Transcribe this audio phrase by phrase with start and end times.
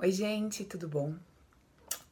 [0.00, 1.12] Oi, gente, tudo bom?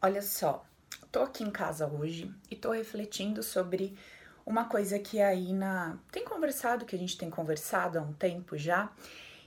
[0.02, 0.66] Olha só,
[1.12, 3.96] tô aqui em casa hoje e tô refletindo sobre
[4.44, 8.58] uma coisa que a Ina tem conversado, que a gente tem conversado há um tempo
[8.58, 8.90] já.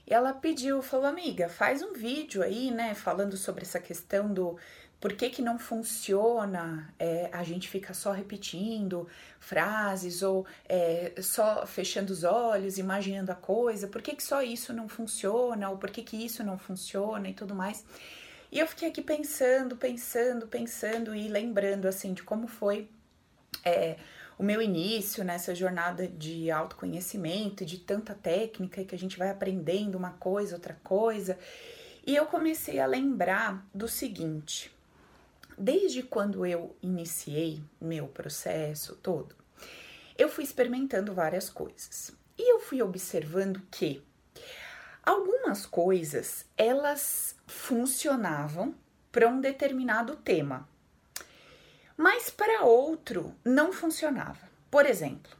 [0.06, 4.56] E ela pediu, falou, amiga, faz um vídeo aí, né, falando sobre essa questão do
[4.98, 9.06] por que, que não funciona, é, a gente fica só repetindo
[9.38, 14.72] frases ou é, só fechando os olhos, imaginando a coisa, por que, que só isso
[14.72, 17.84] não funciona, ou por que, que isso não funciona e tudo mais.
[18.52, 22.88] E eu fiquei aqui pensando, pensando, pensando e lembrando assim de como foi
[23.64, 23.96] é,
[24.36, 29.96] o meu início nessa jornada de autoconhecimento, de tanta técnica que a gente vai aprendendo
[29.96, 31.38] uma coisa, outra coisa.
[32.06, 34.74] E eu comecei a lembrar do seguinte:
[35.56, 39.36] desde quando eu iniciei meu processo todo,
[40.18, 42.12] eu fui experimentando várias coisas.
[42.36, 44.02] E eu fui observando que
[45.02, 48.74] algumas coisas elas funcionavam
[49.12, 50.68] para um determinado tema,
[51.96, 54.48] mas para outro não funcionava.
[54.70, 55.32] Por exemplo,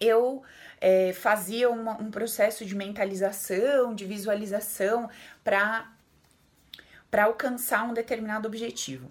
[0.00, 0.42] eu
[0.80, 5.10] é, fazia uma, um processo de mentalização, de visualização
[5.42, 5.90] para
[7.10, 9.08] para alcançar um determinado objetivo.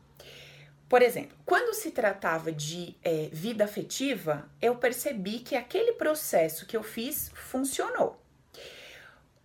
[0.90, 6.76] Por exemplo, quando se tratava de é, vida afetiva, eu percebi que aquele processo que
[6.76, 8.23] eu fiz funcionou.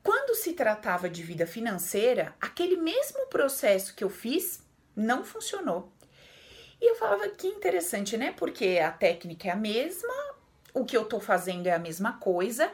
[0.02, 4.60] Quando se tratava de vida financeira, aquele mesmo processo que eu fiz
[4.94, 5.92] não funcionou.
[6.80, 8.32] E eu falava que interessante, né?
[8.36, 10.14] Porque a técnica é a mesma,
[10.72, 12.70] o que eu tô fazendo é a mesma coisa.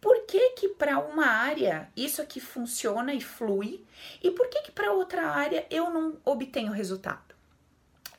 [0.00, 3.84] Por que que para uma área isso aqui funciona e flui
[4.22, 7.34] e por que que para outra área eu não obtenho resultado?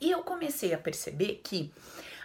[0.01, 1.71] E eu comecei a perceber que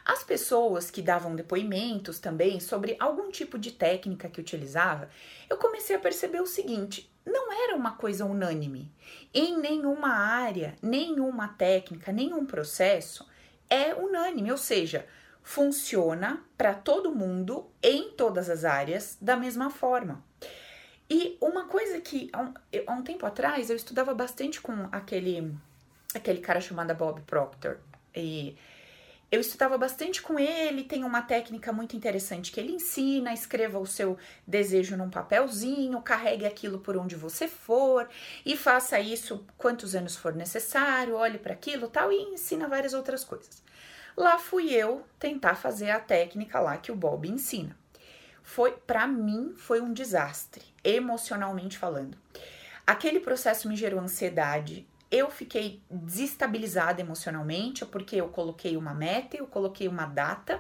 [0.05, 5.09] as pessoas que davam depoimentos também sobre algum tipo de técnica que utilizava,
[5.49, 8.91] eu comecei a perceber o seguinte: não era uma coisa unânime.
[9.33, 13.27] Em nenhuma área, nenhuma técnica, nenhum processo
[13.71, 15.07] é unânime, ou seja,
[15.43, 20.23] funciona para todo mundo em todas as áreas da mesma forma.
[21.09, 22.55] E uma coisa que há um,
[22.87, 25.55] há um tempo atrás eu estudava bastante com aquele
[26.15, 27.79] aquele cara chamado Bob Proctor
[28.15, 28.57] e
[29.33, 33.87] eu estudava bastante com ele, tem uma técnica muito interessante que ele ensina, escreva o
[33.87, 38.07] seu desejo num papelzinho, carregue aquilo por onde você for
[38.45, 43.25] e faça isso quantos anos for necessário, olhe para aquilo, tal e ensina várias outras
[43.25, 43.63] coisas.
[44.15, 47.75] Lá fui eu tentar fazer a técnica lá que o Bob ensina.
[48.43, 52.19] Foi para mim foi um desastre, emocionalmente falando.
[52.87, 59.47] Aquele processo me gerou ansiedade, eu fiquei desestabilizada emocionalmente, porque eu coloquei uma meta, eu
[59.47, 60.59] coloquei uma data,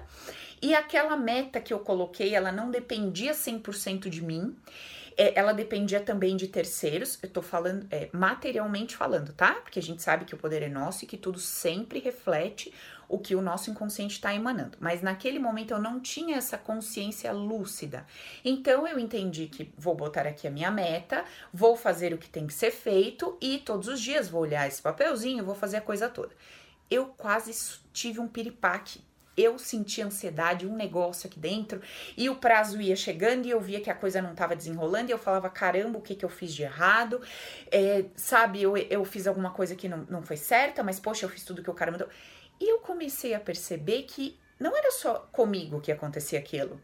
[0.60, 4.54] e aquela meta que eu coloquei, ela não dependia 100% de mim,
[5.16, 9.54] é, ela dependia também de terceiros, eu tô falando, é, materialmente falando, tá?
[9.54, 12.72] Porque a gente sabe que o poder é nosso e que tudo sempre reflete
[13.12, 14.78] o que o nosso inconsciente está emanando.
[14.80, 18.06] Mas naquele momento eu não tinha essa consciência lúcida.
[18.42, 21.22] Então eu entendi que vou botar aqui a minha meta,
[21.52, 24.80] vou fazer o que tem que ser feito e todos os dias vou olhar esse
[24.80, 26.32] papelzinho, vou fazer a coisa toda.
[26.90, 27.52] Eu quase
[27.92, 29.02] tive um piripaque
[29.36, 31.80] eu senti ansiedade, um negócio aqui dentro,
[32.16, 35.12] e o prazo ia chegando e eu via que a coisa não estava desenrolando, e
[35.12, 37.20] eu falava: caramba, o que, que eu fiz de errado?
[37.70, 41.30] É, sabe, eu, eu fiz alguma coisa que não, não foi certa, mas poxa, eu
[41.30, 42.08] fiz tudo que o cara mandou.
[42.62, 46.80] E eu comecei a perceber que não era só comigo que acontecia aquilo.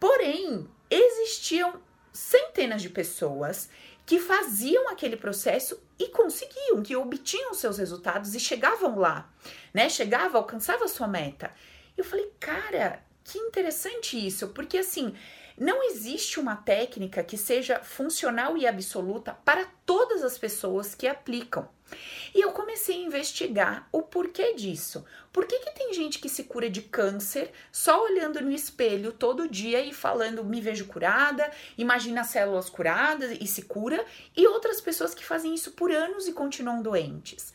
[0.00, 1.78] Porém, existiam
[2.10, 3.68] centenas de pessoas
[4.06, 9.30] que faziam aquele processo e conseguiam, que obtinham seus resultados e chegavam lá,
[9.74, 9.90] né?
[9.90, 11.52] Chegava, alcançava a sua meta.
[11.94, 15.14] Eu falei, cara, que interessante isso, porque assim,
[15.58, 21.68] não existe uma técnica que seja funcional e absoluta para todas as pessoas que aplicam.
[22.34, 25.04] E eu comecei a investigar o porquê disso.
[25.32, 29.48] Por que, que tem gente que se cura de câncer só olhando no espelho todo
[29.48, 34.04] dia e falando me vejo curada, imagina as células curadas e se cura,
[34.36, 37.52] e outras pessoas que fazem isso por anos e continuam doentes?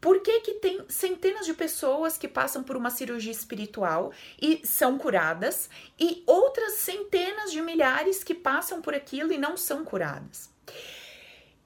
[0.00, 4.98] Por que, que tem centenas de pessoas que passam por uma cirurgia espiritual e são
[4.98, 10.50] curadas, e outras centenas de milhares que passam por aquilo e não são curadas?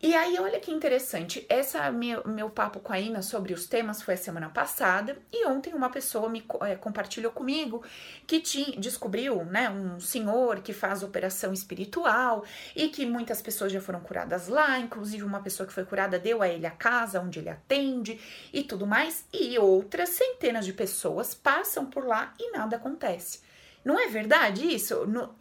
[0.03, 4.01] E aí, olha que interessante, essa meu, meu papo com a Ina sobre os temas
[4.01, 7.85] foi a semana passada, e ontem uma pessoa me é, compartilhou comigo
[8.27, 13.81] que tinha, descobriu, né, um senhor que faz operação espiritual e que muitas pessoas já
[13.81, 17.39] foram curadas lá, inclusive uma pessoa que foi curada deu a ele a casa onde
[17.39, 18.19] ele atende
[18.55, 23.50] e tudo mais, e outras centenas de pessoas passam por lá e nada acontece.
[23.85, 25.07] Não é verdade isso?
[25.07, 25.35] No,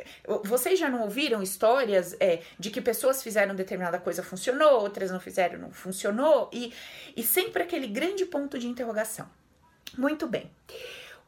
[0.44, 5.20] vocês já não ouviram histórias é, de que pessoas fizeram determinada coisa, funcionou, outras não
[5.20, 6.50] fizeram, não funcionou?
[6.54, 6.74] E,
[7.16, 9.30] e sempre aquele grande ponto de interrogação.
[9.98, 10.50] Muito bem.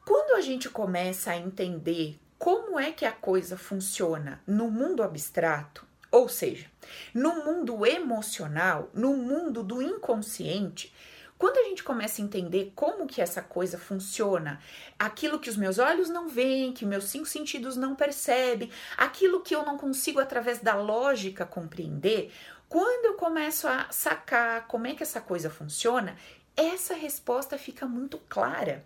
[0.06, 5.86] Quando a gente começa a entender como é que a coisa funciona no mundo abstrato,
[6.12, 6.66] ou seja,
[7.14, 10.94] no mundo emocional, no mundo do inconsciente,
[11.42, 14.62] quando a gente começa a entender como que essa coisa funciona,
[15.00, 19.56] aquilo que os meus olhos não veem, que meus cinco sentidos não percebem, aquilo que
[19.56, 22.32] eu não consigo através da lógica compreender,
[22.70, 26.16] quando eu começo a sacar como é que essa coisa funciona,
[26.56, 28.86] essa resposta fica muito clara.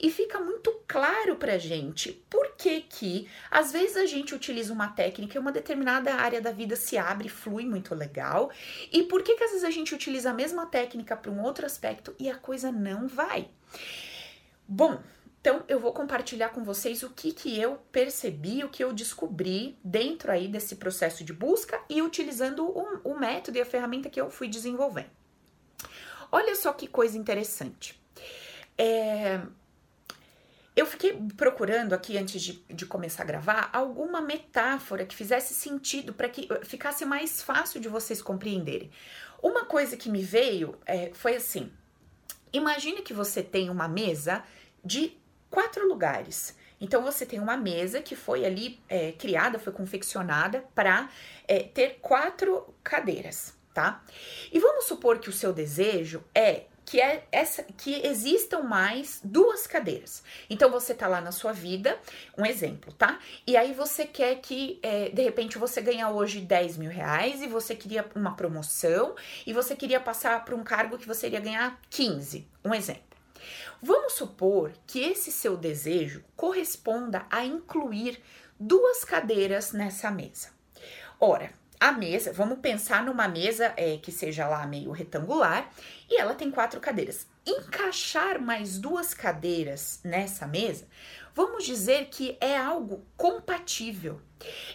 [0.00, 4.88] E fica muito claro pra gente por que que às vezes a gente utiliza uma
[4.88, 8.50] técnica e uma determinada área da vida se abre, flui muito legal,
[8.92, 11.66] e por que que às vezes a gente utiliza a mesma técnica para um outro
[11.66, 13.48] aspecto e a coisa não vai.
[14.66, 15.00] Bom,
[15.42, 19.76] então eu vou compartilhar com vocês o que que eu percebi, o que eu descobri
[19.82, 24.20] dentro aí desse processo de busca e utilizando o, o método e a ferramenta que
[24.20, 25.10] eu fui desenvolvendo.
[26.30, 28.00] Olha só que coisa interessante.
[28.78, 29.40] É,
[30.74, 36.14] eu fiquei procurando aqui antes de, de, começar a gravar alguma metáfora que fizesse sentido
[36.14, 38.90] para que ficasse mais fácil de vocês compreenderem.
[39.42, 41.70] Uma coisa que me veio é, foi assim:
[42.52, 44.42] imagine que você tem uma mesa
[44.82, 45.16] de
[45.50, 46.56] quatro lugares.
[46.80, 51.08] Então você tem uma mesa que foi ali é, criada, foi confeccionada para
[51.46, 54.02] é, ter quatro cadeiras, tá?
[54.50, 59.66] E vamos supor que o seu desejo é que é essa que existam mais duas
[59.66, 60.22] cadeiras.
[60.50, 61.98] Então você tá lá na sua vida,
[62.36, 63.18] um exemplo, tá?
[63.46, 67.46] E aí você quer que é, de repente você ganha hoje 10 mil reais e
[67.46, 69.14] você queria uma promoção
[69.46, 73.02] e você queria passar para um cargo que você iria ganhar 15, um exemplo.
[73.80, 78.22] Vamos supor que esse seu desejo corresponda a incluir
[78.58, 80.50] duas cadeiras nessa mesa.
[81.18, 81.52] Ora,
[81.82, 85.68] a mesa, vamos pensar numa mesa é, que seja lá meio retangular
[86.08, 87.26] e ela tem quatro cadeiras.
[87.44, 90.86] Encaixar mais duas cadeiras nessa mesa,
[91.34, 94.20] vamos dizer que é algo compatível.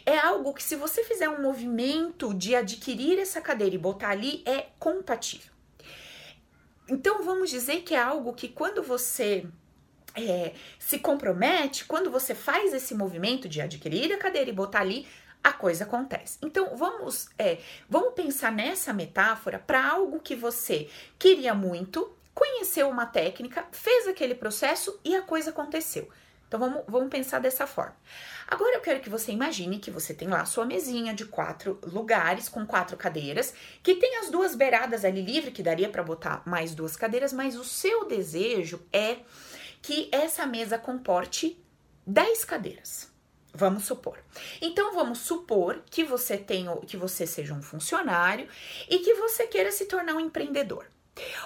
[0.05, 4.43] É algo que, se você fizer um movimento de adquirir essa cadeira e botar ali,
[4.45, 5.53] é compatível.
[6.89, 9.45] Então, vamos dizer que é algo que, quando você
[10.13, 15.07] é, se compromete, quando você faz esse movimento de adquirir a cadeira e botar ali,
[15.47, 16.37] a coisa acontece.
[16.43, 17.59] Então vamos, é,
[17.89, 24.35] vamos pensar nessa metáfora para algo que você queria muito, conheceu uma técnica, fez aquele
[24.35, 26.09] processo e a coisa aconteceu.
[26.47, 27.95] Então vamos, vamos pensar dessa forma.
[28.45, 31.79] Agora eu quero que você imagine que você tem lá a sua mesinha de quatro
[31.81, 36.43] lugares com quatro cadeiras, que tem as duas beiradas ali livre, que daria para botar
[36.45, 39.19] mais duas cadeiras, mas o seu desejo é
[39.81, 41.61] que essa mesa comporte
[42.05, 43.16] 10 cadeiras.
[43.57, 44.19] Vamos supor.
[44.61, 48.47] Então vamos supor que você tenha, que você seja um funcionário
[48.87, 50.85] e que você queira se tornar um empreendedor.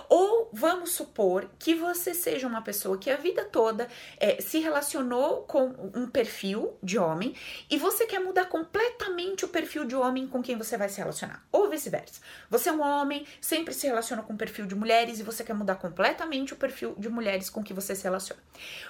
[0.09, 3.87] Ou vamos supor que você seja uma pessoa que a vida toda
[4.17, 7.35] é, se relacionou com um perfil de homem
[7.69, 11.45] e você quer mudar completamente o perfil de homem com quem você vai se relacionar.
[11.51, 12.21] Ou vice-versa.
[12.49, 15.53] Você é um homem, sempre se relaciona com o perfil de mulheres e você quer
[15.53, 18.41] mudar completamente o perfil de mulheres com que você se relaciona.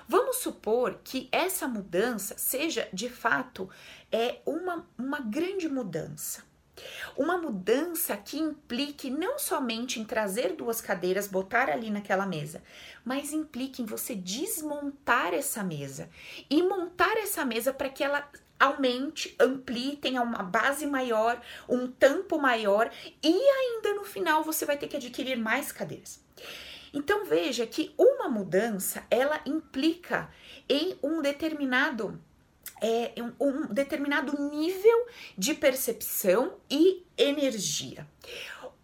[0.07, 3.69] Vamos supor que essa mudança seja de fato
[4.11, 6.50] é uma, uma grande mudança.
[7.17, 12.63] Uma mudança que implique não somente em trazer duas cadeiras, botar ali naquela mesa,
[13.03, 16.09] mas implique em você desmontar essa mesa
[16.49, 18.29] e montar essa mesa para que ela
[18.59, 22.91] aumente, amplie, tenha uma base maior, um tampo maior
[23.23, 26.23] e ainda no final você vai ter que adquirir mais cadeiras.
[26.93, 30.29] Então veja que uma mudança ela implica
[30.69, 32.21] em um determinado
[32.81, 35.05] é, um, determinado nível
[35.37, 38.07] de percepção e energia.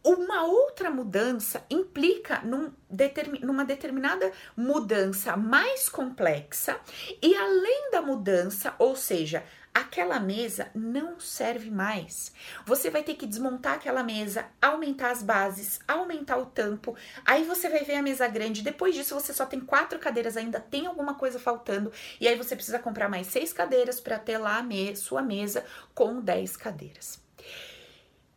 [0.03, 6.79] Uma outra mudança implica num determin, numa determinada mudança mais complexa,
[7.21, 9.43] e além da mudança, ou seja,
[9.73, 12.31] aquela mesa não serve mais.
[12.65, 16.95] Você vai ter que desmontar aquela mesa, aumentar as bases, aumentar o tampo.
[17.25, 18.61] Aí você vai ver a mesa grande.
[18.61, 21.91] Depois disso, você só tem quatro cadeiras, ainda tem alguma coisa faltando.
[22.19, 25.65] E aí você precisa comprar mais seis cadeiras para ter lá a me sua mesa
[25.93, 27.19] com dez cadeiras.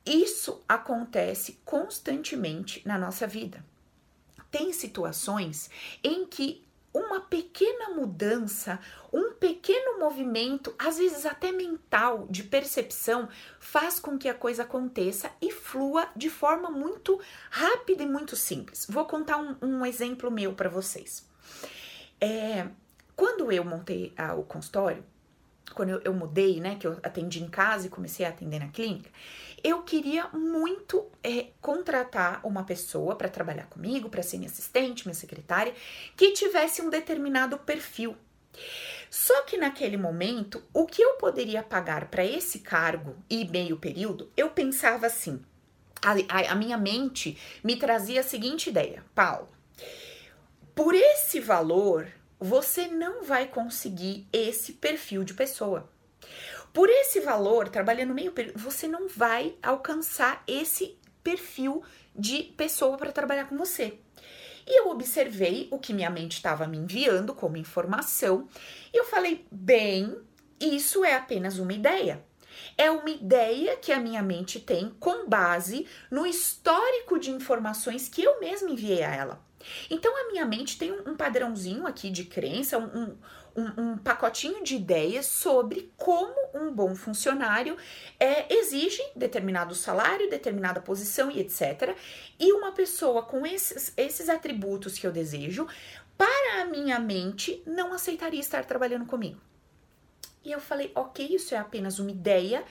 [0.04, 3.64] Isso acontece constantemente na nossa vida.
[4.50, 5.70] Tem situações
[6.02, 8.80] em que uma pequena mudança,
[9.12, 13.28] um pequeno movimento, às vezes até mental, de percepção,
[13.58, 17.20] faz com que a coisa aconteça e flua de forma muito
[17.50, 18.86] rápida e muito simples.
[18.88, 21.26] Vou contar um, um exemplo meu para vocês.
[22.20, 22.66] É,
[23.14, 25.04] quando eu montei ah, o consultório,
[25.74, 28.68] quando eu, eu mudei, né, que eu atendi em casa e comecei a atender na
[28.68, 29.10] clínica,
[29.62, 35.14] eu queria muito é, contratar uma pessoa para trabalhar comigo, para ser minha assistente, minha
[35.14, 35.74] secretária,
[36.16, 38.16] que tivesse um determinado perfil.
[39.10, 44.30] Só que naquele momento, o que eu poderia pagar para esse cargo e meio período,
[44.36, 45.42] eu pensava assim.
[46.02, 49.48] A, a, a minha mente me trazia a seguinte ideia, Paulo.
[50.74, 55.90] Por esse valor, você não vai conseguir esse perfil de pessoa.
[56.72, 61.82] Por esse valor, trabalhando meio período, você não vai alcançar esse perfil
[62.14, 63.98] de pessoa para trabalhar com você.
[64.66, 68.48] E eu observei o que minha mente estava me enviando como informação
[68.92, 70.16] e eu falei: bem,
[70.60, 72.24] isso é apenas uma ideia.
[72.76, 78.22] É uma ideia que a minha mente tem com base no histórico de informações que
[78.22, 79.49] eu mesma enviei a ela.
[79.90, 83.16] Então a minha mente tem um, padrãozinho aqui de crença, um,
[83.56, 87.76] um, um, pacotinho de ideias sobre como um bom funcionário
[88.18, 91.96] é, exige determinado salário, determinada posição e etc.
[92.38, 95.66] E uma pessoa com esses, esses atributos que eu desejo,
[96.16, 99.40] para a minha mente, não aceitaria estar trabalhando comigo.
[100.44, 102.64] E eu falei, ok, isso é apenas uma ideia.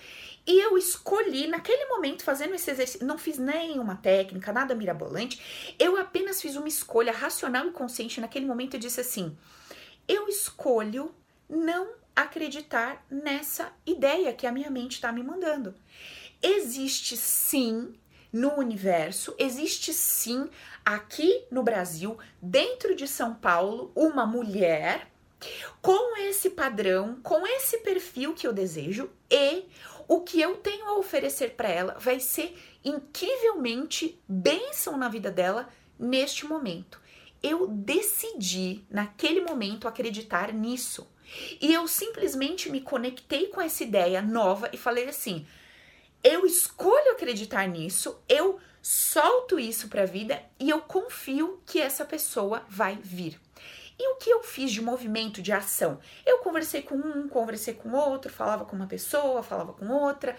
[0.46, 5.76] E eu escolhi, naquele momento, fazendo esse exercício, não fiz nenhuma técnica, nada mirabolante.
[5.78, 8.20] Eu apenas fiz uma escolha racional e consciente.
[8.20, 9.38] Naquele momento, eu disse assim:
[10.08, 11.14] eu escolho
[11.48, 15.76] não acreditar nessa ideia que a minha mente está me mandando.
[16.42, 17.94] Existe sim
[18.32, 20.50] no universo, existe sim
[20.84, 25.09] aqui no Brasil, dentro de São Paulo, uma mulher
[25.81, 29.65] com esse padrão, com esse perfil que eu desejo e
[30.08, 35.69] o que eu tenho a oferecer para ela vai ser incrivelmente bênção na vida dela
[35.98, 37.00] neste momento.
[37.41, 41.08] Eu decidi naquele momento acreditar nisso.
[41.62, 45.46] E eu simplesmente me conectei com essa ideia nova e falei assim:
[46.24, 52.03] eu escolho acreditar nisso, eu solto isso para a vida e eu confio que essa
[52.03, 53.39] pessoa vai vir.
[54.00, 56.00] E o que eu fiz de movimento, de ação?
[56.25, 60.38] Eu conversei com um, conversei com outro, falava com uma pessoa, falava com outra,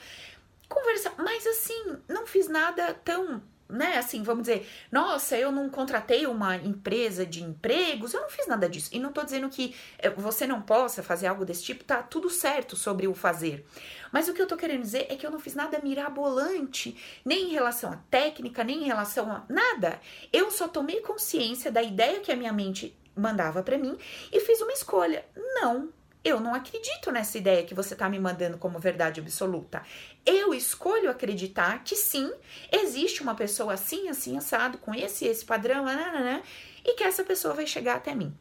[0.67, 6.27] conversa, mas assim, não fiz nada tão né, assim, vamos dizer, nossa, eu não contratei
[6.27, 8.91] uma empresa de empregos, eu não fiz nada disso.
[8.93, 12.29] E não tô dizendo que eh, você não possa fazer algo desse tipo, tá tudo
[12.29, 13.65] certo sobre o fazer.
[14.13, 17.51] Mas o que eu tô querendo dizer é que eu não fiz nada mirabolante, nem
[17.51, 20.01] em relação à técnica, nem em relação a nada.
[20.33, 23.97] Eu só tomei consciência da ideia que a minha mente mandava para mim
[24.33, 25.25] e fiz uma escolha.
[25.37, 25.91] Não,
[26.23, 29.83] eu não acredito nessa ideia que você está me mandando como verdade absoluta.
[30.25, 32.31] Eu escolho acreditar que sim,
[32.71, 36.43] existe uma pessoa assim, assim, assado, com esse esse padrão, nananana,
[36.85, 38.37] e que essa pessoa vai chegar até mim.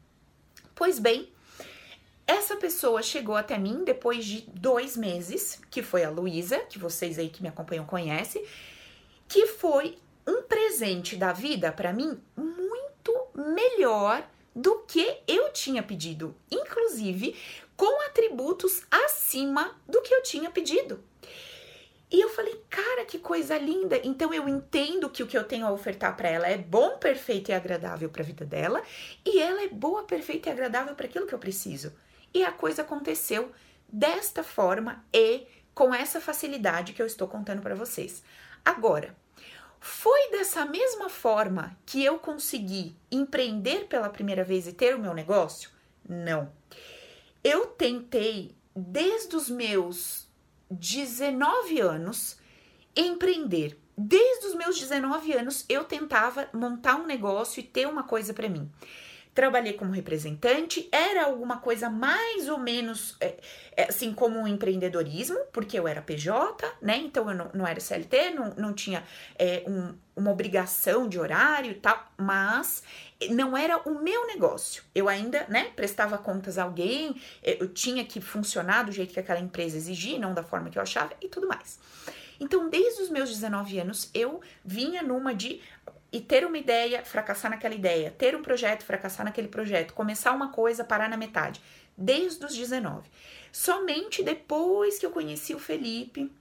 [0.75, 1.31] Pois bem,
[2.27, 7.17] essa pessoa chegou até mim depois de dois meses, que foi a Luísa, que vocês
[7.17, 8.45] aí que me acompanham conhecem,
[9.27, 9.97] que foi
[10.27, 17.36] um presente da vida para mim muito melhor do que eu tinha pedido, inclusive
[17.75, 21.01] com atributos acima do que eu tinha pedido.
[22.12, 24.00] E eu falei, cara, que coisa linda.
[24.03, 27.50] Então eu entendo que o que eu tenho a ofertar para ela é bom, perfeito
[27.50, 28.82] e agradável para a vida dela,
[29.24, 31.94] e ela é boa, perfeita e agradável para aquilo que eu preciso.
[32.34, 33.51] E a coisa aconteceu
[33.88, 38.24] desta forma e com essa facilidade que eu estou contando para vocês.
[38.65, 39.15] Agora,
[39.79, 45.13] foi dessa mesma forma que eu consegui empreender pela primeira vez e ter o meu
[45.13, 45.69] negócio?
[46.07, 46.51] Não.
[47.43, 50.27] Eu tentei desde os meus
[50.69, 52.38] 19 anos
[52.95, 53.79] empreender.
[53.98, 58.50] Desde os meus 19 anos eu tentava montar um negócio e ter uma coisa para
[58.50, 58.69] mim
[59.33, 63.38] trabalhei como representante, era alguma coisa mais ou menos é,
[63.75, 66.98] é, assim como um empreendedorismo, porque eu era PJ, né?
[66.98, 69.03] Então eu não, não era CLT, não, não tinha
[69.38, 72.83] é, um, uma obrigação de horário e tal, mas
[73.29, 74.83] não era o meu negócio.
[74.93, 79.19] Eu ainda, né, prestava contas a alguém, é, eu tinha que funcionar do jeito que
[79.19, 81.79] aquela empresa exigia, não da forma que eu achava e tudo mais.
[82.39, 85.62] Então, desde os meus 19 anos, eu vinha numa de
[86.11, 90.49] e ter uma ideia, fracassar naquela ideia, ter um projeto, fracassar naquele projeto, começar uma
[90.49, 91.61] coisa, parar na metade,
[91.97, 93.09] desde os 19.
[93.51, 96.31] Somente depois que eu conheci o Felipe,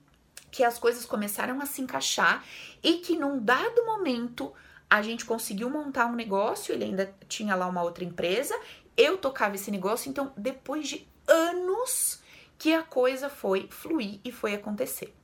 [0.51, 2.45] que as coisas começaram a se encaixar
[2.83, 4.53] e que num dado momento
[4.89, 8.59] a gente conseguiu montar um negócio, ele ainda tinha lá uma outra empresa,
[8.97, 12.21] eu tocava esse negócio, então depois de anos
[12.59, 15.15] que a coisa foi fluir e foi acontecer.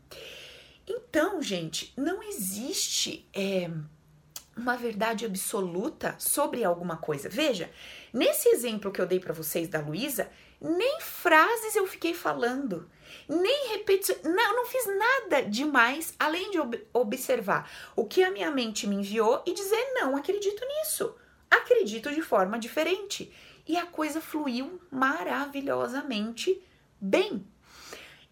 [0.86, 3.70] Então, gente, não existe é,
[4.56, 7.28] uma verdade absoluta sobre alguma coisa.
[7.28, 7.70] Veja,
[8.12, 10.30] nesse exemplo que eu dei para vocês da Luísa,
[10.60, 12.88] nem frases eu fiquei falando,
[13.28, 18.50] nem repetição, não, não fiz nada demais além de ob observar o que a minha
[18.50, 21.14] mente me enviou e dizer não acredito nisso,
[21.50, 23.32] acredito de forma diferente.
[23.66, 26.62] E a coisa fluiu maravilhosamente
[27.00, 27.46] bem.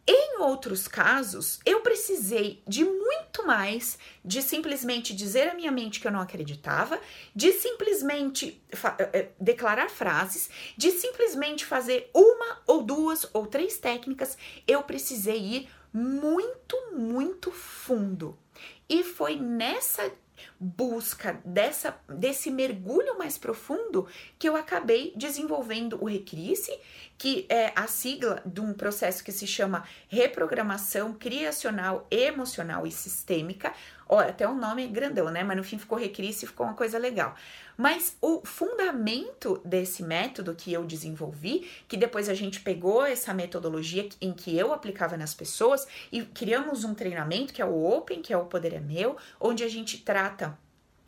[0.07, 6.09] Em outros casos, eu precisei de muito mais de simplesmente dizer à minha mente que
[6.09, 7.01] eu não acreditava,
[7.35, 8.61] de simplesmente
[8.99, 14.37] eh, eh, declarar frases, de simplesmente fazer uma ou duas ou três técnicas.
[14.67, 18.37] Eu precisei ir muito, muito fundo.
[18.89, 20.11] E foi nessa
[20.63, 24.07] busca dessa desse mergulho mais profundo
[24.39, 26.73] que eu acabei desenvolvendo o Recrisse,
[27.19, 33.73] que é a sigla de um processo que se chama reprogramação criacional, emocional e sistêmica.
[34.09, 35.43] Olha, até o nome grandão, né?
[35.43, 37.35] Mas no fim ficou Recrisse ficou uma coisa legal.
[37.77, 44.09] Mas o fundamento desse método que eu desenvolvi, que depois a gente pegou essa metodologia
[44.21, 48.33] em que eu aplicava nas pessoas e criamos um treinamento que é o Open, que
[48.33, 50.52] é o Poder é Meu, onde a gente trata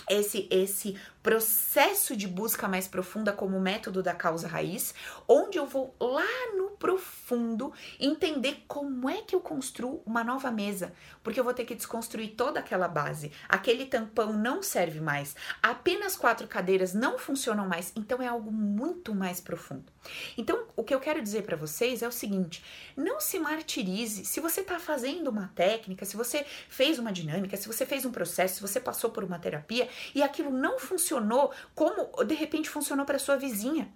[0.09, 4.95] esse esse processo de busca mais profunda como método da causa raiz,
[5.27, 6.23] onde eu vou lá
[6.55, 11.65] no profundo entender como é que eu construo uma nova mesa, porque eu vou ter
[11.65, 13.33] que desconstruir toda aquela base.
[13.49, 19.15] Aquele tampão não serve mais, apenas quatro cadeiras não funcionam mais, então é algo muito
[19.15, 19.95] mais profundo.
[20.37, 22.63] Então, o que eu quero dizer para vocês é o seguinte:
[22.95, 24.27] não se martirize.
[24.27, 28.13] Se você está fazendo uma técnica, se você fez uma dinâmica, se você fez um
[28.13, 30.79] processo, se você passou por uma terapia e aquilo não
[31.15, 33.93] funcionou como de repente funcionou para sua vizinha.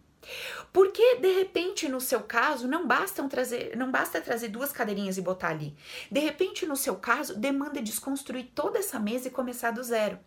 [0.72, 5.22] Porque de repente no seu caso não basta trazer, não basta trazer duas cadeirinhas e
[5.22, 5.74] botar ali.
[6.10, 10.18] De repente no seu caso demanda desconstruir toda essa mesa e começar do zero.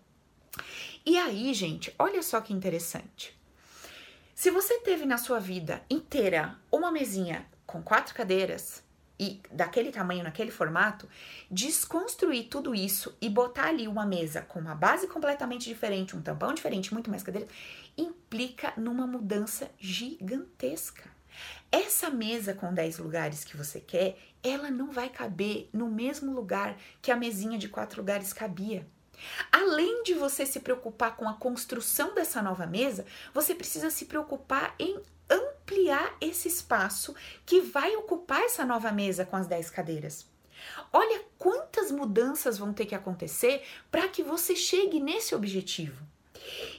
[1.05, 3.37] E aí, gente, olha só que interessante.
[4.35, 8.83] Se você teve na sua vida inteira uma mesinha com quatro cadeiras,
[9.21, 11.07] e daquele tamanho, naquele formato,
[11.49, 16.55] desconstruir tudo isso e botar ali uma mesa com uma base completamente diferente, um tampão
[16.55, 17.47] diferente, muito mais cadeiras,
[17.95, 21.03] implica numa mudança gigantesca.
[21.71, 26.75] Essa mesa com 10 lugares que você quer, ela não vai caber no mesmo lugar
[26.99, 28.87] que a mesinha de quatro lugares cabia.
[29.51, 34.73] Além de você se preocupar com a construção dessa nova mesa, você precisa se preocupar
[34.79, 34.99] em
[35.31, 37.15] ampliar esse espaço
[37.45, 40.29] que vai ocupar essa nova mesa com as 10 cadeiras.
[40.91, 46.10] Olha quantas mudanças vão ter que acontecer para que você chegue nesse objetivo.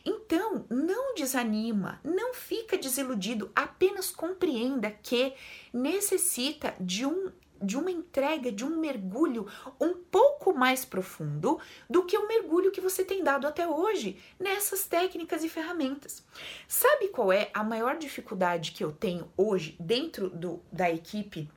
[0.04, 5.34] Então, não desanima, não fica desiludido, apenas compreenda que
[5.72, 7.30] necessita de um
[7.62, 9.46] de uma entrega, de um mergulho
[9.80, 14.84] um pouco mais profundo do que o mergulho que você tem dado até hoje nessas
[14.84, 16.24] técnicas e ferramentas.
[16.66, 21.48] Sabe qual é a maior dificuldade que eu tenho hoje dentro do, da equipe?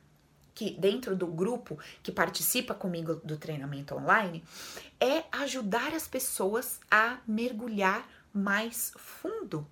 [0.54, 4.42] que dentro do grupo que participa comigo do treinamento online
[4.98, 9.66] é ajudar as pessoas a mergulhar mais fundo.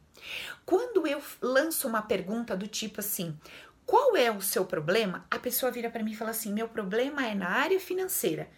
[0.64, 3.38] Quando eu lanço uma pergunta do tipo assim:
[3.84, 5.26] qual é o seu problema?
[5.30, 8.48] A pessoa vira para mim e fala assim: meu problema é na área financeira.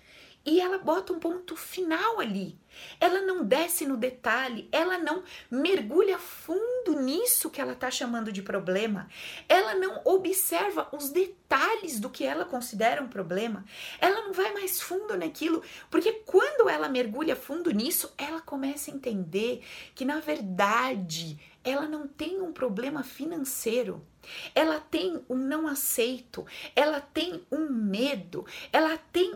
[0.46, 2.56] E ela bota um ponto final ali.
[3.00, 8.42] Ela não desce no detalhe, ela não mergulha fundo nisso que ela está chamando de
[8.42, 9.08] problema.
[9.48, 13.64] Ela não observa os detalhes do que ela considera um problema.
[14.00, 18.94] Ela não vai mais fundo naquilo, porque quando ela mergulha fundo nisso, ela começa a
[18.94, 19.64] entender
[19.96, 24.06] que na verdade ela não tem um problema financeiro.
[24.54, 29.34] Ela tem um não aceito, ela tem um medo, ela tem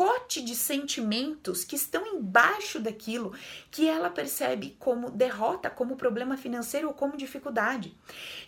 [0.00, 3.34] pacote de sentimentos que estão embaixo daquilo
[3.70, 7.94] que ela percebe como derrota, como problema financeiro ou como dificuldade.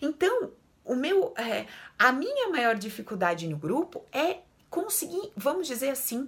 [0.01, 0.51] Então,
[0.83, 1.67] o meu, é,
[1.99, 6.27] a minha maior dificuldade no grupo é conseguir, vamos dizer assim,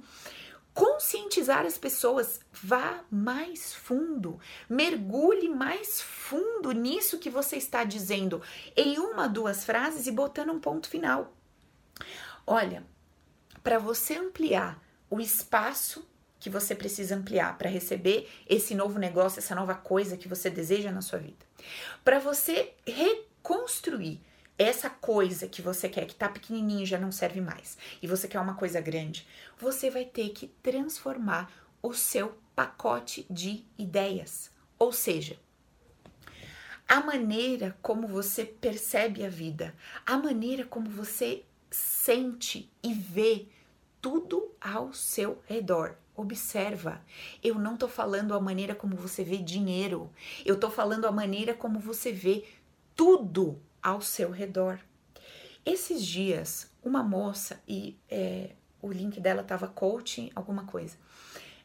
[0.75, 8.43] conscientizar as pessoas, vá mais fundo, mergulhe mais fundo nisso que você está dizendo
[8.77, 11.33] em uma, duas frases e botando um ponto final.
[12.45, 12.85] Olha,
[13.63, 14.84] para você ampliar
[15.15, 16.05] o espaço
[16.37, 20.91] que você precisa ampliar para receber esse novo negócio, essa nova coisa que você deseja
[20.91, 21.45] na sua vida,
[22.03, 24.19] para você reconstruir
[24.59, 28.41] essa coisa que você quer, que tá pequenininho já não serve mais, e você quer
[28.41, 29.25] uma coisa grande,
[29.57, 31.49] você vai ter que transformar
[31.81, 34.51] o seu pacote de ideias.
[34.77, 35.39] Ou seja,
[36.89, 39.73] a maneira como você percebe a vida,
[40.05, 43.47] a maneira como você sente e vê
[44.05, 45.95] tudo ao seu redor.
[46.15, 47.01] Observa,
[47.43, 50.11] eu não tô falando a maneira como você vê dinheiro,
[50.45, 52.45] eu tô falando a maneira como você vê
[52.95, 54.79] tudo ao seu redor.
[55.65, 60.95] Esses dias, uma moça, e é, o link dela tava coaching, alguma coisa,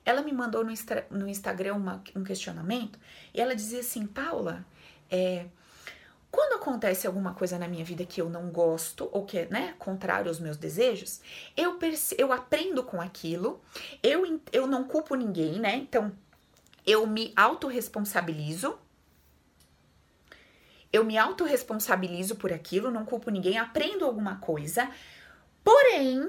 [0.02, 0.72] ela me mandou no,
[1.10, 2.98] no Instagram uma, um questionamento
[3.34, 4.64] e ela dizia assim: Paula,
[5.10, 5.44] é,
[6.30, 9.74] quando acontece alguma coisa na minha vida que eu não gosto ou que é né,
[9.78, 11.20] contrário aos meus desejos,
[11.56, 11.76] eu,
[12.16, 13.60] eu aprendo com aquilo,
[14.02, 15.74] eu, eu não culpo ninguém, né?
[15.76, 16.12] Então
[16.86, 18.78] eu me autorresponsabilizo.
[20.92, 24.90] Eu me autorresponsabilizo por aquilo, não culpo ninguém, aprendo alguma coisa.
[25.62, 26.28] Porém,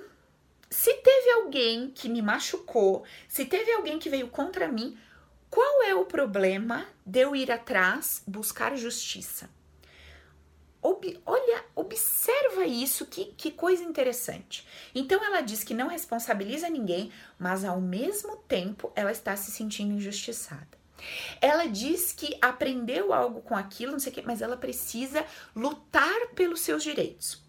[0.69, 4.97] se teve alguém que me machucou, se teve alguém que veio contra mim,
[5.49, 9.49] qual é o problema de eu ir atrás buscar justiça?
[10.81, 14.67] Ob, olha, observa isso, que, que coisa interessante.
[14.95, 19.93] Então ela diz que não responsabiliza ninguém, mas ao mesmo tempo ela está se sentindo
[19.93, 20.81] injustiçada.
[21.39, 26.27] Ela diz que aprendeu algo com aquilo, não sei o que, mas ela precisa lutar
[26.35, 27.43] pelos seus direitos.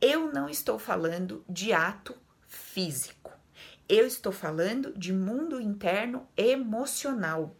[0.00, 2.14] Eu não estou falando de ato
[2.48, 3.32] físico.
[3.88, 7.56] Eu estou falando de mundo interno emocional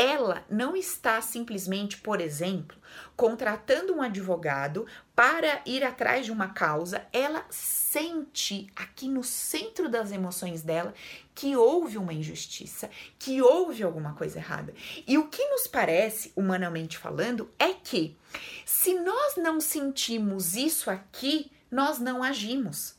[0.00, 2.74] ela não está simplesmente, por exemplo,
[3.14, 10.10] contratando um advogado para ir atrás de uma causa, ela sente aqui no centro das
[10.10, 10.94] emoções dela
[11.34, 14.72] que houve uma injustiça, que houve alguma coisa errada.
[15.06, 18.16] E o que nos parece, humanamente falando, é que
[18.64, 22.94] se nós não sentimos isso aqui, nós não agimos.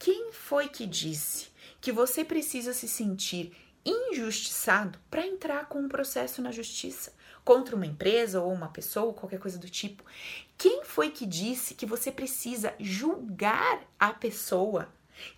[0.00, 1.46] Quem foi que disse
[1.80, 3.54] que você precisa se sentir
[3.88, 7.12] injustiçado para entrar com um processo na justiça
[7.48, 10.04] contra uma empresa ou uma pessoa, ou qualquer coisa do tipo.
[10.58, 14.88] Quem foi que disse que você precisa julgar a pessoa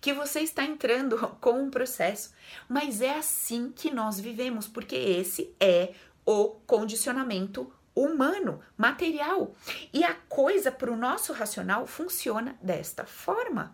[0.01, 2.33] que você está entrando com um processo?
[2.67, 5.93] Mas é assim que nós vivemos, porque esse é
[6.25, 9.55] o condicionamento humano, material.
[9.93, 13.73] E a coisa para o nosso racional funciona desta forma.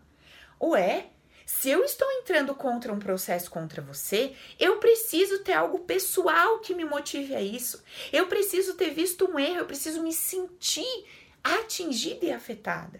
[0.61, 1.09] Ué,
[1.47, 6.75] se eu estou entrando contra um processo contra você, eu preciso ter algo pessoal que
[6.75, 7.81] me motive a isso.
[8.11, 11.05] Eu preciso ter visto um erro, eu preciso me sentir
[11.41, 12.99] atingida e afetada.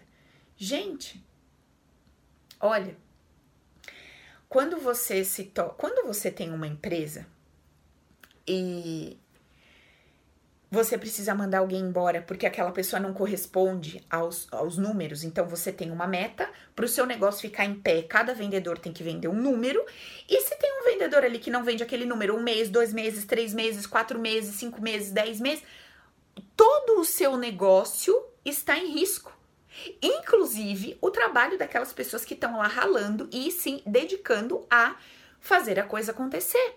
[0.56, 1.22] Gente,
[2.58, 2.96] olha,
[4.48, 5.64] quando você se to...
[5.76, 7.26] quando você tem uma empresa
[8.46, 9.18] e
[10.70, 15.24] você precisa mandar alguém embora porque aquela pessoa não corresponde aos, aos números.
[15.24, 18.02] Então você tem uma meta para o seu negócio ficar em pé.
[18.02, 19.82] Cada vendedor tem que vender um número.
[20.28, 23.24] E se tem um vendedor ali que não vende aquele número um mês, dois meses,
[23.24, 25.64] três meses, quatro meses, cinco meses, dez meses,
[26.54, 29.32] todo o seu negócio está em risco.
[30.02, 34.96] Inclusive o trabalho daquelas pessoas que estão lá ralando e se dedicando a
[35.40, 36.76] fazer a coisa acontecer.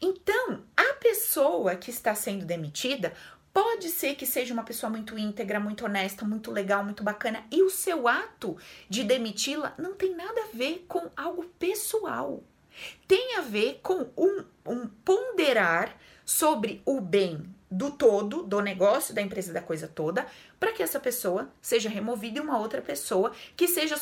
[0.00, 3.12] Então, a pessoa que está sendo demitida
[3.52, 7.62] pode ser que seja uma pessoa muito íntegra, muito honesta, muito legal, muito bacana, e
[7.62, 8.56] o seu ato
[8.88, 12.42] de demiti-la não tem nada a ver com algo pessoal.
[13.06, 19.22] Tem a ver com um, um ponderar sobre o bem do todo, do negócio, da
[19.22, 20.26] empresa, da coisa toda,
[20.58, 23.96] para que essa pessoa seja removida e uma outra pessoa que seja,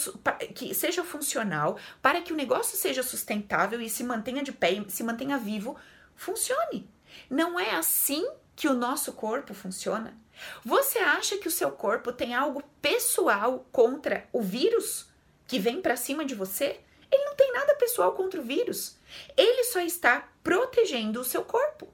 [0.55, 5.03] que seja funcional, para que o negócio seja sustentável e se mantenha de pé, se
[5.03, 5.77] mantenha vivo,
[6.17, 6.89] funcione.
[7.29, 8.27] Não é assim
[8.57, 10.17] que o nosso corpo funciona?
[10.65, 15.09] Você acha que o seu corpo tem algo pessoal contra o vírus
[15.47, 16.81] que vem para cima de você?
[17.11, 18.97] Ele não tem nada pessoal contra o vírus.
[19.37, 21.89] Ele só está protegendo o seu corpo.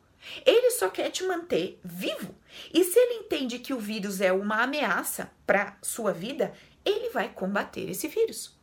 [0.45, 2.35] Ele só quer te manter vivo.
[2.73, 6.53] E se ele entende que o vírus é uma ameaça para sua vida,
[6.85, 8.57] ele vai combater esse vírus.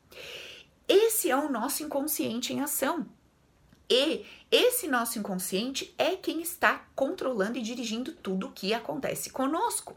[0.88, 3.08] Esse é o nosso inconsciente em ação.
[3.90, 9.96] E esse nosso inconsciente é quem está controlando e dirigindo tudo o que acontece conosco.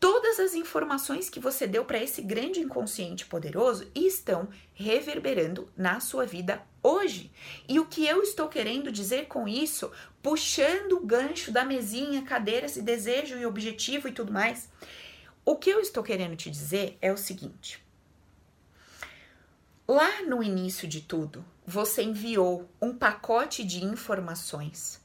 [0.00, 6.24] Todas as informações que você deu para esse grande inconsciente poderoso estão reverberando na sua
[6.24, 7.32] vida hoje.
[7.68, 9.90] E o que eu estou querendo dizer com isso,
[10.22, 14.68] puxando o gancho da mesinha, cadeiras e desejo e objetivo e tudo mais,
[15.44, 17.84] o que eu estou querendo te dizer é o seguinte:
[19.86, 25.00] lá no início de tudo, você enviou um pacote de informações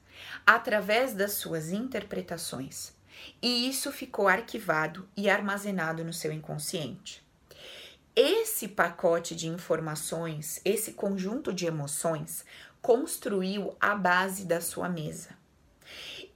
[0.45, 2.93] através das suas interpretações
[3.42, 7.24] e isso ficou arquivado e armazenado no seu inconsciente.
[8.16, 12.46] Esse pacote de informações, esse conjunto de emoções,
[12.82, 15.30] construiu a base da sua mesa.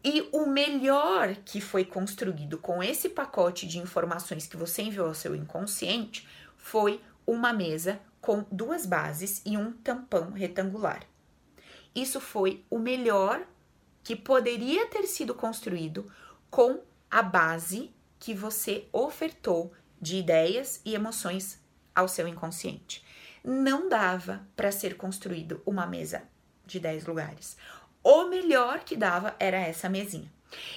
[0.03, 5.13] E o melhor que foi construído com esse pacote de informações que você enviou ao
[5.13, 11.03] seu inconsciente foi uma mesa com duas bases e um tampão retangular.
[11.93, 13.45] Isso foi o melhor
[14.03, 16.09] que poderia ter sido construído
[16.49, 21.61] com a base que você ofertou de ideias e emoções
[21.93, 23.03] ao seu inconsciente.
[23.43, 26.23] Não dava para ser construído uma mesa
[26.65, 27.57] de 10 lugares.
[28.03, 30.31] O melhor que dava era essa mesinha.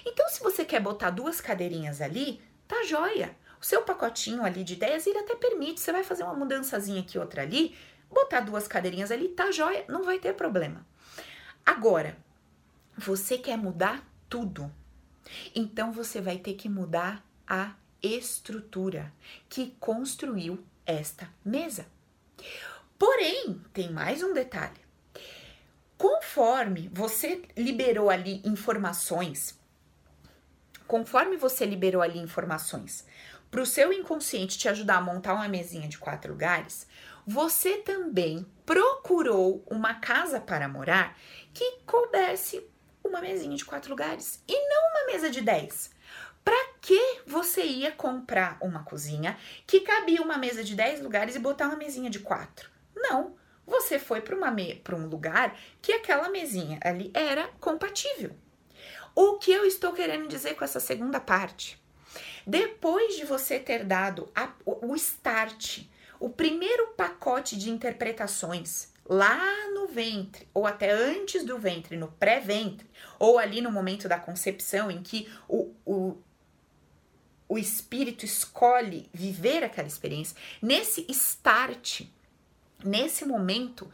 [0.05, 3.37] Então, se você quer botar duas cadeirinhas ali, tá joia.
[3.61, 5.81] O seu pacotinho ali de ideias, ele até permite.
[5.81, 7.77] Você vai fazer uma mudançazinha aqui, outra ali,
[8.09, 10.85] botar duas cadeirinhas ali, tá joia, não vai ter problema.
[11.65, 12.17] Agora,
[12.97, 14.73] você quer mudar tudo.
[15.55, 19.13] Então, você vai ter que mudar a estrutura
[19.49, 21.87] que construiu esta mesa.
[22.99, 24.81] Porém, tem mais um detalhe.
[25.97, 29.59] Conforme você liberou ali informações,
[30.87, 33.07] conforme você liberou ali informações
[33.51, 36.87] para o seu inconsciente te ajudar a montar uma mesinha de quatro lugares,
[37.27, 41.19] você também procurou uma casa para morar
[41.53, 42.67] que coubesse
[43.05, 44.80] uma mesinha de quatro lugares e não
[45.11, 45.91] mesa de dez.
[46.45, 51.41] Para que você ia comprar uma cozinha que cabia uma mesa de 10 lugares e
[51.41, 52.71] botar uma mesinha de quatro?
[52.95, 53.35] Não.
[53.67, 58.33] Você foi para um lugar que aquela mesinha ali era compatível.
[59.15, 61.81] O que eu estou querendo dizer com essa segunda parte?
[62.47, 65.83] Depois de você ter dado a, o start,
[66.19, 72.89] o primeiro pacote de interpretações lá no ventre, ou até antes do ventre, no pré-ventre,
[73.19, 76.17] ou ali no momento da concepção, em que o, o,
[77.49, 82.03] o espírito escolhe viver aquela experiência, nesse start,
[82.85, 83.91] nesse momento,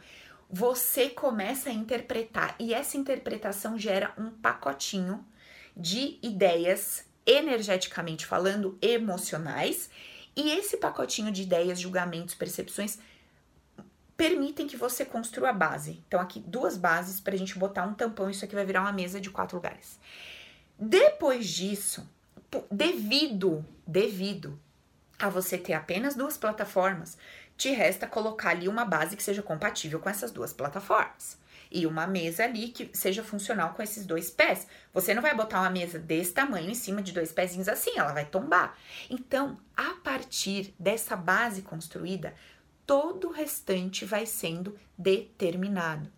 [0.47, 2.55] você começa a interpretar.
[2.59, 5.25] E essa interpretação gera um pacotinho
[5.75, 9.89] de ideias energeticamente falando, emocionais,
[10.35, 12.99] e esse pacotinho de ideias, julgamentos, percepções
[14.17, 16.03] permitem que você construa a base.
[16.07, 18.91] Então, aqui duas bases para a gente botar um tampão, isso aqui vai virar uma
[18.91, 19.99] mesa de quatro lugares.
[20.77, 22.09] Depois disso,
[22.71, 24.59] devido, devido
[25.19, 27.17] a você ter apenas duas plataformas,
[27.55, 31.37] te resta colocar ali uma base que seja compatível com essas duas plataformas.
[31.69, 34.67] E uma mesa ali que seja funcional com esses dois pés.
[34.93, 38.13] Você não vai botar uma mesa desse tamanho em cima de dois pezinhos assim, ela
[38.13, 38.77] vai tombar.
[39.09, 42.33] Então, a partir dessa base construída,
[42.87, 46.11] todo o restante vai sendo determinado.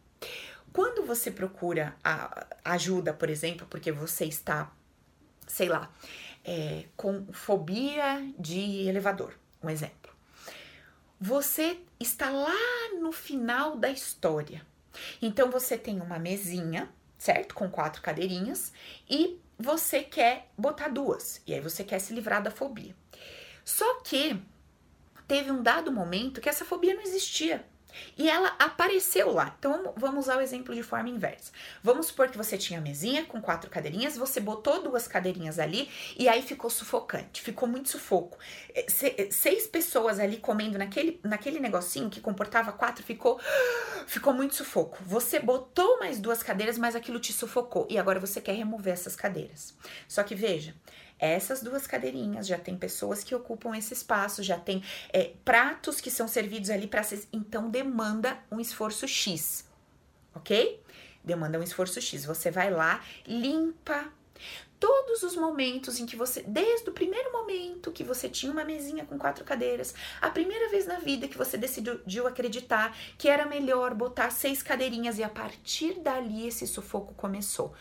[0.72, 1.98] Quando você procura
[2.64, 4.72] ajuda, por exemplo, porque você está
[5.50, 5.92] sei lá,
[6.46, 10.14] é, com fobia de elevador, um exemplo.
[11.20, 12.56] Você está lá
[13.02, 14.66] no final da história.
[15.22, 17.56] Então você tem uma mesinha, certo?
[17.56, 18.72] Com quatro cadeirinhas
[19.10, 21.42] e você quer botar duas.
[21.46, 22.96] E aí você quer se livrar da fobia.
[23.66, 24.40] Só que
[25.30, 27.64] teve um dado momento que essa fobia não existia.
[28.18, 29.56] E ela apareceu lá.
[29.58, 31.52] Então vamos usar o exemplo de forma inversa.
[31.84, 36.28] Vamos supor que você tinha mesinha com quatro cadeirinhas, você botou duas cadeirinhas ali e
[36.28, 38.38] aí ficou sufocante, ficou muito sufoco.
[38.74, 38.86] É,
[39.22, 43.40] é, seis pessoas ali comendo naquele, naquele negocinho que comportava quatro, ficou,
[44.08, 44.98] ficou muito sufoco.
[45.04, 49.16] Você botou mais duas cadeiras, mas aquilo te sufocou e agora você quer remover essas
[49.16, 49.76] cadeiras.
[50.08, 50.76] Só que veja,
[51.20, 56.10] essas duas cadeirinhas, já tem pessoas que ocupam esse espaço, já tem é, pratos que
[56.10, 57.04] são servidos ali para
[57.34, 59.66] então demanda um esforço X,
[60.34, 60.82] ok?
[61.24, 62.26] Demanda um esforço X.
[62.26, 64.12] Você vai lá, limpa
[64.80, 69.06] todos os momentos em que você, desde o primeiro momento que você tinha uma mesinha
[69.06, 73.94] com quatro cadeiras, a primeira vez na vida que você decidiu acreditar que era melhor
[73.94, 77.74] botar seis cadeirinhas e a partir dali esse sufoco começou.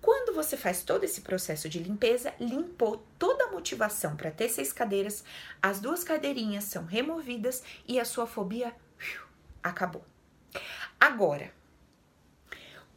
[0.00, 4.72] Quando você faz todo esse processo de limpeza, limpou toda a motivação para ter seis
[4.72, 5.24] cadeiras,
[5.60, 8.74] as duas cadeirinhas são removidas e a sua fobia
[9.62, 10.04] acabou.
[10.98, 11.52] Agora,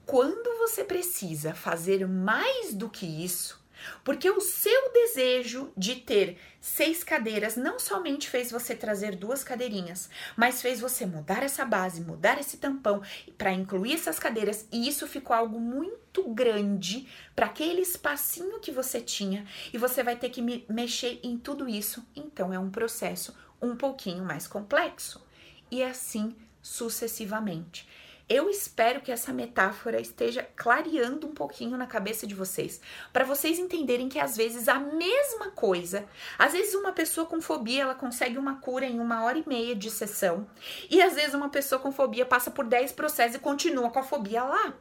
[0.05, 3.58] quando você precisa fazer mais do que isso,
[4.03, 10.09] porque o seu desejo de ter seis cadeiras não somente fez você trazer duas cadeirinhas,
[10.35, 13.01] mas fez você mudar essa base, mudar esse tampão
[13.37, 18.99] para incluir essas cadeiras, e isso ficou algo muito grande para aquele espacinho que você
[18.99, 22.05] tinha, e você vai ter que me mexer em tudo isso.
[22.15, 25.23] Então é um processo um pouquinho mais complexo.
[25.71, 27.87] E assim sucessivamente.
[28.29, 32.79] Eu espero que essa metáfora esteja clareando um pouquinho na cabeça de vocês,
[33.11, 37.81] para vocês entenderem que às vezes a mesma coisa, às vezes uma pessoa com fobia
[37.81, 40.47] ela consegue uma cura em uma hora e meia de sessão,
[40.91, 44.03] e às vezes uma pessoa com fobia passa por 10 processos e continua com a
[44.03, 44.75] fobia lá.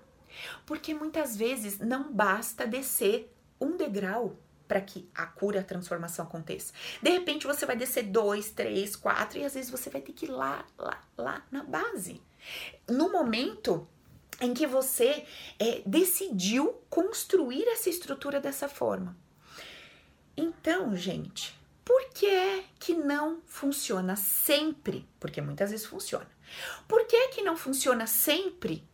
[0.66, 4.36] Porque muitas vezes não basta descer um degrau.
[4.68, 6.74] para que a cura, a transformação aconteça.
[7.00, 10.26] De repente você vai descer dois, três, quatro e às vezes você vai ter que
[10.26, 12.20] ir lá, lá, lá na base.
[12.88, 13.88] No momento
[14.40, 15.26] em que você
[15.58, 19.16] é, decidiu construir essa estrutura dessa forma.
[20.36, 25.08] Então, gente, por que é que não funciona sempre?
[25.18, 26.30] Porque muitas vezes funciona.
[26.86, 28.86] Por que é que não funciona sempre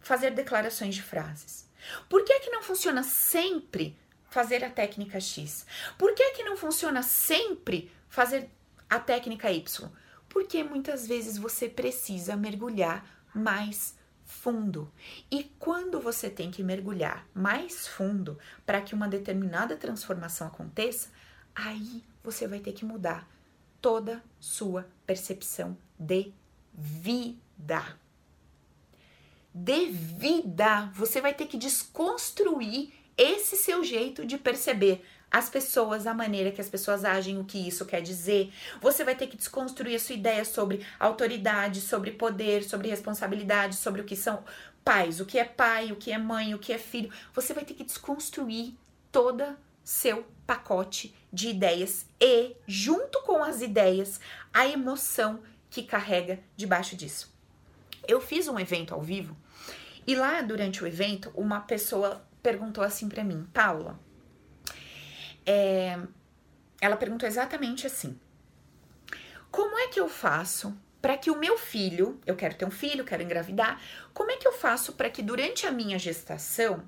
[0.00, 1.68] fazer declarações de frases?
[2.08, 3.96] Por que é que não funciona sempre
[4.30, 5.66] fazer a técnica X?
[5.98, 8.48] Por que é que não funciona sempre fazer
[8.88, 9.90] a técnica Y?
[10.28, 14.92] Porque muitas vezes você precisa mergulhar mais fundo.
[15.30, 21.08] E quando você tem que mergulhar mais fundo para que uma determinada transformação aconteça,
[21.54, 23.28] aí você vai ter que mudar
[23.80, 26.32] toda sua percepção de
[26.74, 27.96] vida.
[29.54, 36.14] De vida, você vai ter que desconstruir esse seu jeito de perceber as pessoas, a
[36.14, 38.52] maneira que as pessoas agem, o que isso quer dizer.
[38.80, 44.00] Você vai ter que desconstruir a sua ideia sobre autoridade, sobre poder, sobre responsabilidade, sobre
[44.00, 44.42] o que são
[44.84, 47.10] pais, o que é pai, o que é mãe, o que é filho.
[47.34, 48.74] Você vai ter que desconstruir
[49.10, 54.20] toda seu pacote de ideias e, junto com as ideias,
[54.52, 57.34] a emoção que carrega debaixo disso.
[58.06, 59.36] Eu fiz um evento ao vivo
[60.06, 63.98] e lá durante o evento uma pessoa perguntou assim para mim, Paula,
[65.46, 65.98] é,
[66.80, 68.18] ela perguntou exatamente assim:
[69.50, 73.04] Como é que eu faço para que o meu filho, eu quero ter um filho,
[73.04, 73.80] quero engravidar,
[74.12, 76.82] como é que eu faço para que durante a minha gestação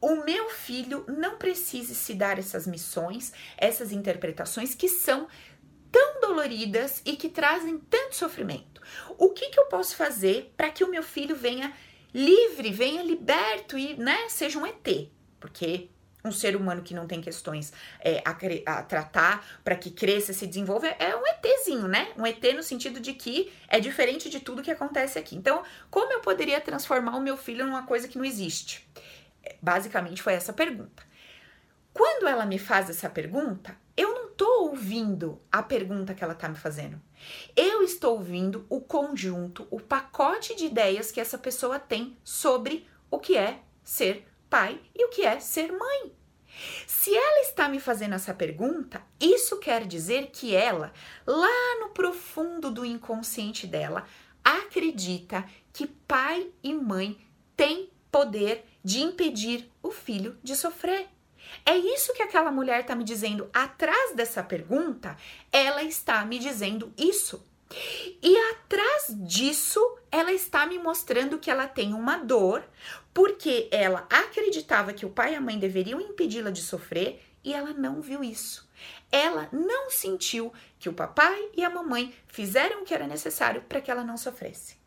[0.00, 5.28] o meu filho não precise se dar essas missões, essas interpretações que são
[5.90, 8.82] tão doloridas e que trazem tanto sofrimento?
[9.16, 11.72] O que, que eu posso fazer para que o meu filho venha
[12.12, 15.08] livre, venha liberto e né, seja um ET?
[15.40, 15.88] Porque
[16.26, 18.36] um ser humano que não tem questões é, a,
[18.72, 22.12] a, tratar para que cresça, se desenvolva, é um ETzinho, né?
[22.16, 25.36] Um ET no sentido de que é diferente de tudo que acontece aqui.
[25.36, 28.88] Então, como eu poderia transformar o meu filho numa coisa que não existe?
[29.42, 31.02] É, basicamente foi essa pergunta.
[31.92, 36.46] Quando ela me faz essa pergunta, eu não estou ouvindo a pergunta que ela está
[36.46, 37.00] me fazendo.
[37.56, 43.18] Eu estou ouvindo o conjunto, o pacote de ideias que essa pessoa tem sobre o
[43.18, 46.12] que é ser pai e o que é ser mãe.
[46.86, 50.92] Se ela está me fazendo essa pergunta, isso quer dizer que ela,
[51.26, 54.06] lá no profundo do inconsciente dela,
[54.42, 57.18] acredita que pai e mãe
[57.56, 61.08] têm poder de impedir o filho de sofrer.
[61.64, 63.48] É isso que aquela mulher está me dizendo.
[63.52, 65.16] Atrás dessa pergunta,
[65.52, 67.44] ela está me dizendo isso.
[68.22, 69.80] E atrás disso,
[70.16, 72.64] ela está me mostrando que ela tem uma dor,
[73.12, 77.74] porque ela acreditava que o pai e a mãe deveriam impedi-la de sofrer e ela
[77.74, 78.66] não viu isso.
[79.12, 83.78] Ela não sentiu que o papai e a mamãe fizeram o que era necessário para
[83.78, 84.78] que ela não sofresse.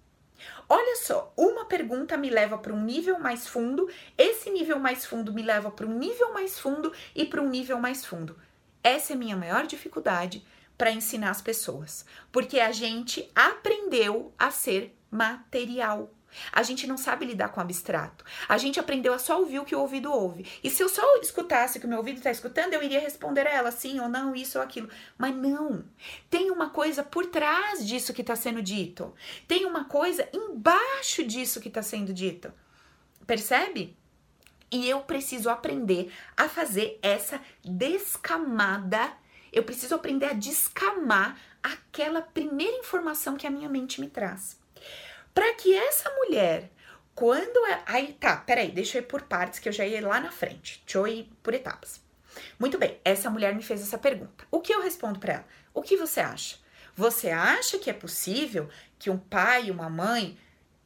[0.68, 3.88] Olha só, uma pergunta me leva para um nível mais fundo,
[4.18, 7.78] esse nível mais fundo me leva para um nível mais fundo e para um nível
[7.78, 8.36] mais fundo.
[8.84, 10.44] Essa é minha maior dificuldade
[10.76, 16.14] para ensinar as pessoas, porque a gente aprendeu a ser material.
[16.52, 18.24] A gente não sabe lidar com o abstrato.
[18.48, 20.46] A gente aprendeu a só ouvir o que o ouvido ouve.
[20.64, 23.48] E se eu só escutasse o que o meu ouvido está escutando, eu iria responder
[23.48, 24.90] a ela sim ou não, isso ou aquilo.
[25.18, 25.84] Mas não.
[26.30, 29.14] Tem uma coisa por trás disso que está sendo dito.
[29.48, 32.54] Tem uma coisa embaixo disso que está sendo dito.
[33.26, 33.98] Percebe?
[34.72, 39.18] E eu preciso aprender a fazer essa descamada
[39.52, 44.59] eu preciso aprender a descamar aquela primeira informação que a minha mente me traz.
[45.40, 46.70] Para que essa mulher,
[47.16, 47.82] quando é.
[47.86, 50.84] Aí tá, peraí, deixa eu ir por partes que eu já ia lá na frente.
[50.84, 52.02] Deixa eu ir por etapas.
[52.60, 54.46] Muito bem, essa mulher me fez essa pergunta.
[54.52, 55.46] O que eu respondo para ela?
[55.74, 56.58] O que você acha?
[56.94, 58.68] Você acha que é possível
[59.00, 60.38] que um pai e uma mãe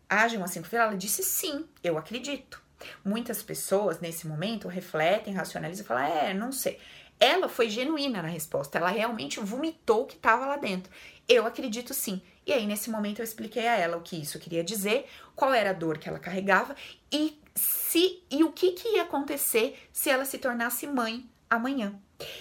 [0.07, 0.83] ajam assim com o filho?
[0.83, 2.61] Ela disse sim, eu acredito.
[3.03, 6.79] Muitas pessoas nesse momento refletem, racionalizam e falam: é, não sei.
[7.19, 10.93] Ela foi genuína na resposta, ela realmente vomitou o que estava lá dentro.
[11.27, 12.21] Eu acredito sim.
[12.45, 15.69] E aí, nesse momento, eu expliquei a ela o que isso queria dizer, qual era
[15.69, 16.75] a dor que ela carregava
[17.11, 21.93] e se e o que, que ia acontecer se ela se tornasse mãe amanhã.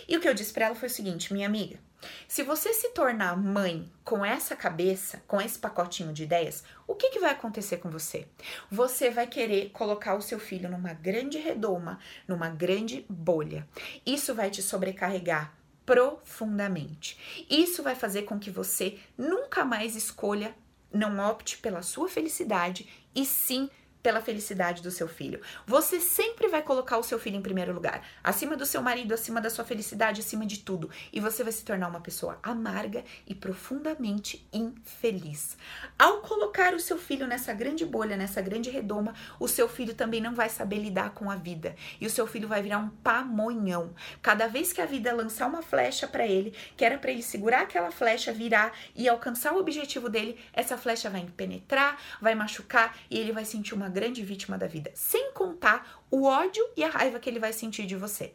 [0.08, 1.78] E o que eu disse para ela foi o seguinte, minha amiga,
[2.26, 7.10] se você se tornar mãe com essa cabeça, com esse pacotinho de ideias, o que,
[7.10, 8.26] que vai acontecer com você?
[8.70, 13.66] Você vai querer colocar o seu filho numa grande redoma, numa grande bolha.
[14.04, 15.54] Isso vai te sobrecarregar
[15.84, 17.46] profundamente.
[17.48, 20.54] Isso vai fazer com que você nunca mais escolha,
[20.92, 23.70] não opte pela sua felicidade e sim
[24.02, 25.40] pela felicidade do seu filho.
[25.66, 29.40] Você sempre vai colocar o seu filho em primeiro lugar, acima do seu marido, acima
[29.40, 30.90] da sua felicidade, acima de tudo.
[31.12, 35.56] E você vai se tornar uma pessoa amarga e profundamente infeliz.
[35.98, 40.20] Ao colocar o seu filho nessa grande bolha, nessa grande redoma, o seu filho também
[40.20, 41.76] não vai saber lidar com a vida.
[42.00, 43.94] E o seu filho vai virar um pamonhão.
[44.20, 47.62] Cada vez que a vida lançar uma flecha para ele, que era para ele segurar
[47.62, 53.18] aquela flecha, virar e alcançar o objetivo dele, essa flecha vai penetrar, vai machucar e
[53.18, 57.20] ele vai sentir uma grande vítima da vida, sem contar o ódio e a raiva
[57.20, 58.34] que ele vai sentir de você.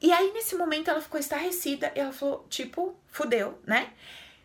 [0.00, 3.92] E aí, nesse momento, ela ficou estarrecida e ela falou: tipo, fudeu, né?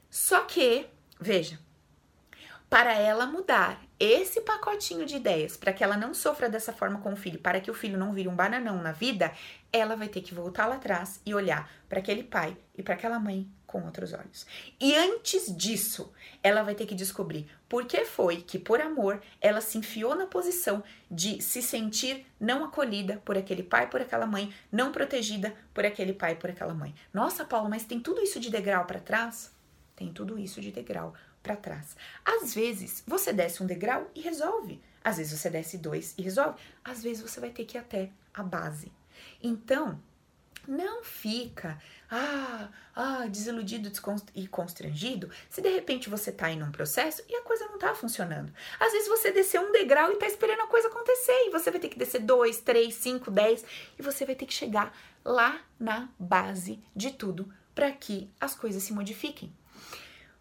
[0.09, 0.86] Só que,
[1.19, 1.59] veja,
[2.69, 7.13] para ela mudar esse pacotinho de ideias, para que ela não sofra dessa forma com
[7.13, 9.32] o filho, para que o filho não vire um bananão na vida,
[9.73, 13.19] ela vai ter que voltar lá atrás e olhar para aquele pai e para aquela
[13.19, 14.47] mãe com outros olhos.
[14.80, 16.11] E antes disso,
[16.41, 20.25] ela vai ter que descobrir por que foi que, por amor, ela se enfiou na
[20.25, 25.86] posição de se sentir não acolhida por aquele pai, por aquela mãe, não protegida por
[25.86, 26.95] aquele pai, por aquela mãe.
[27.13, 29.51] Nossa, Paulo, mas tem tudo isso de degrau para trás?
[29.95, 31.13] Tem tudo isso de degrau
[31.43, 31.95] para trás.
[32.25, 34.82] Às vezes, você desce um degrau e resolve.
[35.03, 36.59] Às vezes, você desce dois e resolve.
[36.84, 38.91] Às vezes, você vai ter que ir até a base.
[39.41, 39.99] Então,
[40.67, 41.80] não fica
[42.10, 43.91] ah, ah, desiludido
[44.34, 47.93] e constrangido se de repente você tá em um processo e a coisa não tá
[47.93, 48.51] funcionando.
[48.80, 51.80] Às vezes você desceu um degrau e tá esperando a coisa acontecer e você vai
[51.80, 53.64] ter que descer dois, três, cinco, dez
[53.99, 58.82] e você vai ter que chegar lá na base de tudo para que as coisas
[58.82, 59.53] se modifiquem.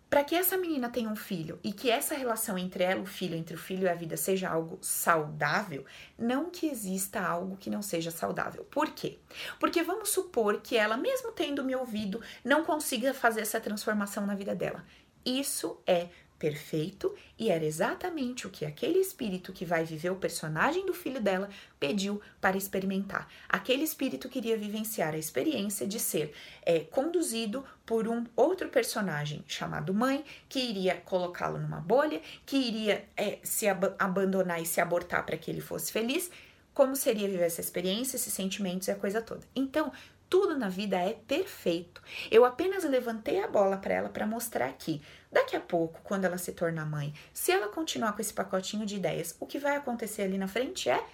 [0.09, 3.35] Para que essa menina tenha um filho e que essa relação entre ela, o filho,
[3.35, 5.85] entre o filho e a vida seja algo saudável,
[6.17, 8.65] não que exista algo que não seja saudável.
[8.71, 9.19] Por quê?
[9.59, 14.35] Porque vamos supor que ela, mesmo tendo me ouvido, não consiga fazer essa transformação na
[14.37, 14.85] vida dela.
[15.25, 20.85] Isso é perfeito e era exatamente o que aquele espírito que vai viver o personagem
[20.87, 23.29] do filho dela pediu para experimentar.
[23.49, 26.33] Aquele espírito queria vivenciar a experiência de ser
[26.63, 33.05] é, conduzido por um outro personagem chamado mãe, que iria colocá-lo numa bolha, que iria
[33.17, 36.31] é, se ab abandonar e se abortar para que ele fosse feliz.
[36.75, 39.41] Como seria viver essa experiência, esses sentimentos e a coisa toda.
[39.55, 39.91] Então,
[40.29, 42.03] tudo na vida é perfeito.
[42.31, 45.01] Eu apenas levantei a bola para ela para mostrar que
[45.37, 48.97] daqui a pouco, quando ela se tornar mãe, se ela continuar com esse pacotinho de
[48.97, 51.05] ideias, o que vai acontecer ali na frente é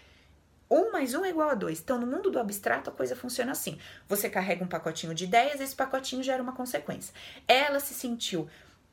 [0.71, 1.81] um mais um é igual a dois.
[1.81, 3.79] Então, no mundo do abstrato, a coisa funciona assim.
[4.09, 7.13] Você carrega um pacotinho de ideias, esse pacotinho gera uma consequência.
[7.49, 8.49] Ela se sentiu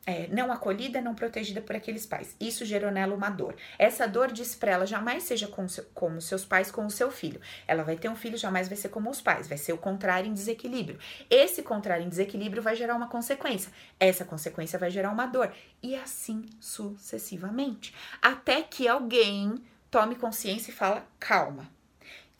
[0.05, 2.35] é, não acolhida, não protegida por aqueles pais.
[2.39, 3.55] Isso gerou nela uma dor.
[3.77, 7.11] Essa dor disse para ela jamais seja com seu, como seus pais com o seu
[7.11, 7.39] filho.
[7.67, 10.29] Ela vai ter um filho, jamais vai ser como os pais, vai ser o contrário
[10.29, 10.99] em desequilíbrio.
[11.29, 13.71] Esse contrário em desequilíbrio vai gerar uma consequência.
[13.99, 15.53] Essa consequência vai gerar uma dor.
[15.81, 17.93] E assim sucessivamente.
[18.21, 19.55] Até que alguém
[19.91, 21.69] tome consciência e fala: calma,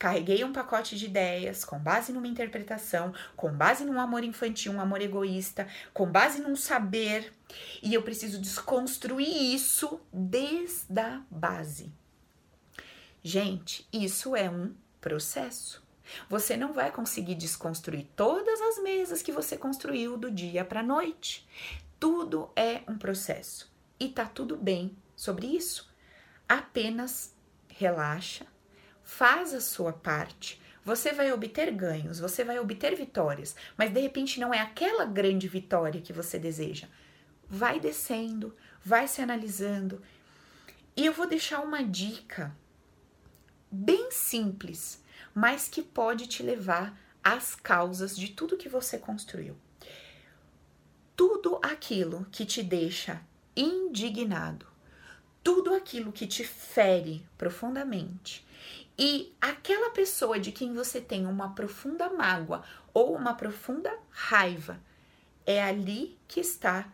[0.00, 4.80] Carreguei um pacote de ideias com base numa interpretação, com base num amor infantil, um
[4.80, 7.30] amor egoísta, com base num saber,
[7.82, 11.92] e eu preciso desconstruir isso desde a base.
[13.22, 14.72] Gente, isso é um
[15.02, 15.82] processo.
[16.30, 21.46] Você não vai conseguir desconstruir todas as mesas que você construiu do dia para noite.
[21.98, 23.70] Tudo é um processo
[24.00, 25.92] e tá tudo bem sobre isso.
[26.48, 27.34] Apenas
[27.68, 28.46] relaxa,
[29.10, 34.38] faz a sua parte, você vai obter ganhos, você vai obter vitórias, mas de repente
[34.38, 36.86] não é aquela grande vitória que você deseja.
[37.46, 40.00] Vai descendo, vai se analisando.
[40.96, 42.56] E eu vou deixar uma dica
[43.70, 45.02] bem simples,
[45.34, 49.56] mas que pode te levar às causas de tudo que você construiu.
[51.16, 53.20] Tudo aquilo que te deixa
[53.56, 54.66] indignado,
[55.42, 58.48] tudo aquilo que te fere profundamente,
[59.02, 64.78] e aquela pessoa de quem você tem uma profunda mágoa ou uma profunda raiva,
[65.46, 66.86] é ali que está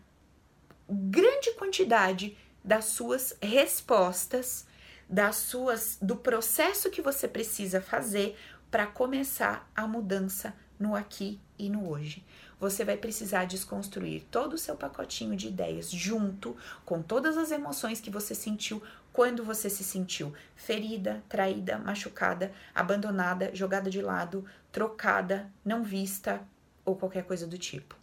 [0.89, 4.69] grande quantidade das suas respostas,
[5.09, 8.39] das suas do processo que você precisa fazer
[8.71, 12.25] para começar a mudança no aqui e no hoje.
[12.61, 18.01] Você vai precisar desconstruir todo o seu pacotinho de ideias junto com todas as emoções
[18.01, 18.81] que você sentiu
[19.17, 26.47] quando você se sentiu ferida, traída, machucada, abandonada, jogada de lado, trocada, não vista
[26.85, 27.97] ou qualquer coisa do tipo.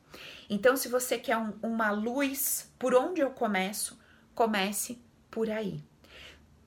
[0.49, 3.95] Então, se você quer um, uma luz, por onde eu começo?
[4.33, 4.99] Comece
[5.29, 5.83] por aí.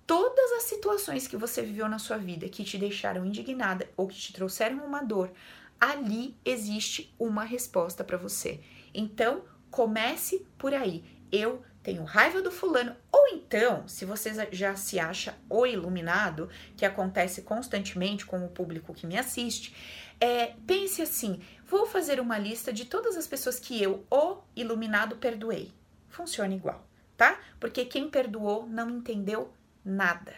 [0.07, 4.15] Todas as situações que você viveu na sua vida que te deixaram indignada ou que
[4.15, 5.33] te trouxeram uma dor,
[5.81, 8.61] ali existe uma resposta para você.
[8.95, 9.43] Então,
[9.73, 11.05] comece por aí.
[11.33, 12.95] Eu tenho raiva do fulano
[13.27, 18.95] ou então, se você já se acha o iluminado, que acontece constantemente com o público
[18.95, 19.75] que me assiste,
[20.21, 25.17] é, pense assim: vou fazer uma lista de todas as pessoas que eu, o iluminado,
[25.17, 25.73] perdoei.
[26.09, 27.39] Funciona igual, tá?
[27.59, 29.53] Porque quem perdoou não entendeu
[29.85, 30.33] nada.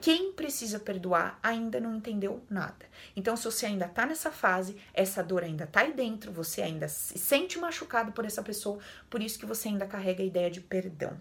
[0.00, 2.86] Quem precisa perdoar ainda não entendeu nada.
[3.14, 6.88] Então, se você ainda tá nessa fase, essa dor ainda tá aí dentro, você ainda
[6.88, 10.60] se sente machucado por essa pessoa, por isso que você ainda carrega a ideia de
[10.60, 11.16] perdão.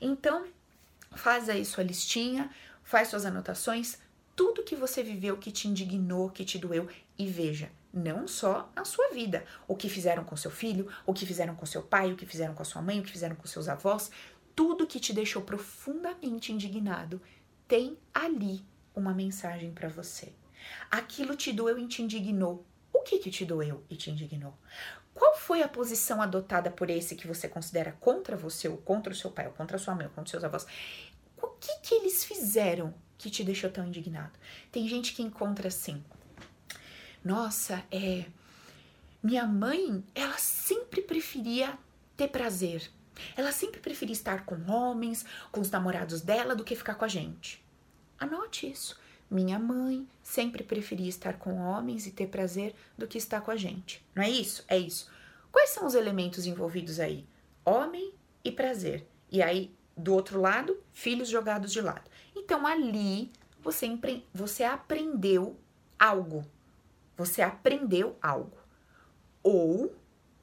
[0.00, 0.46] Então,
[1.12, 2.50] faz aí sua listinha,
[2.82, 3.98] faz suas anotações,
[4.34, 6.88] tudo que você viveu que te indignou, que te doeu
[7.18, 11.26] e veja, não só na sua vida, o que fizeram com seu filho, o que
[11.26, 13.46] fizeram com seu pai, o que fizeram com a sua mãe, o que fizeram com
[13.46, 14.10] seus avós,
[14.54, 17.20] tudo que te deixou profundamente indignado,
[17.68, 20.32] tem ali uma mensagem para você.
[20.90, 22.64] Aquilo te doeu e te indignou.
[22.92, 24.54] O que que te doeu e te indignou?
[25.20, 29.14] Qual foi a posição adotada por esse que você considera contra você, ou contra o
[29.16, 30.66] seu pai, ou contra a sua mãe, ou contra os seus avós?
[31.36, 34.32] O que que eles fizeram que te deixou tão indignado?
[34.72, 36.02] Tem gente que encontra assim:
[37.22, 38.24] nossa, é.
[39.22, 41.78] Minha mãe, ela sempre preferia
[42.16, 42.90] ter prazer.
[43.36, 47.08] Ela sempre preferia estar com homens, com os namorados dela, do que ficar com a
[47.08, 47.62] gente.
[48.18, 48.98] Anote isso.
[49.30, 53.56] Minha mãe sempre preferia estar com homens e ter prazer do que estar com a
[53.56, 54.04] gente.
[54.14, 54.64] Não é isso?
[54.66, 55.08] É isso.
[55.52, 57.24] Quais são os elementos envolvidos aí?
[57.64, 58.12] Homem
[58.44, 59.06] e prazer.
[59.30, 62.10] E aí, do outro lado, filhos jogados de lado.
[62.34, 63.30] Então, ali
[63.62, 63.86] você,
[64.34, 65.56] você aprendeu
[65.98, 66.44] algo.
[67.16, 68.58] Você aprendeu algo.
[69.42, 69.94] Ou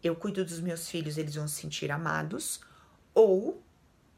[0.01, 2.61] eu cuido dos meus filhos, eles vão se sentir amados,
[3.13, 3.61] ou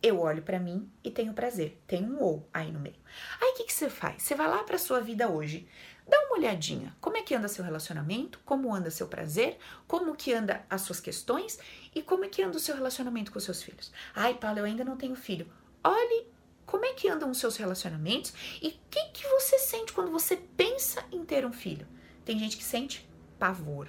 [0.01, 1.81] eu olho para mim e tenho prazer.
[1.85, 2.95] Tem um ou aí no meio.
[3.41, 4.23] Aí o que, você faz?
[4.23, 5.67] Você vai lá para sua vida hoje.
[6.07, 6.95] Dá uma olhadinha.
[6.99, 8.39] Como é que anda seu relacionamento?
[8.45, 9.57] Como anda seu prazer?
[9.87, 11.59] Como que anda as suas questões?
[11.93, 13.91] E como é que anda o seu relacionamento com seus filhos?
[14.15, 15.51] Ai, Paulo, eu ainda não tenho filho.
[15.83, 16.27] Olhe
[16.65, 20.35] como é que andam os seus relacionamentos e o que, que você sente quando você
[20.35, 21.87] pensa em ter um filho.
[22.23, 23.87] Tem gente que sente pavor.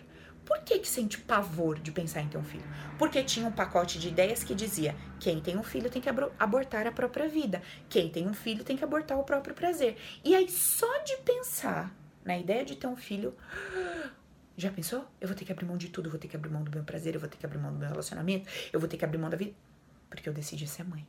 [0.51, 2.65] Por que, que sente pavor de pensar em ter um filho?
[2.99, 6.89] Porque tinha um pacote de ideias que dizia: quem tem um filho tem que abortar
[6.89, 9.97] a própria vida, quem tem um filho tem que abortar o próprio prazer.
[10.25, 11.95] E aí, só de pensar
[12.25, 13.33] na ideia de ter um filho,
[14.59, 15.07] já pensou?
[15.21, 16.71] Eu vou ter que abrir mão de tudo, eu vou ter que abrir mão do
[16.73, 19.05] meu prazer, eu vou ter que abrir mão do meu relacionamento, eu vou ter que
[19.05, 19.55] abrir mão da vida,
[20.09, 21.07] porque eu decidi ser mãe.